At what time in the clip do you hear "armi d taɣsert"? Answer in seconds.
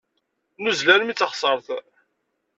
0.93-1.67